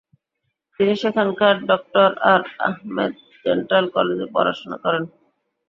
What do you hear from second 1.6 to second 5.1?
ড. R Ahmed dental কলেজে পড়াশোনা করেন।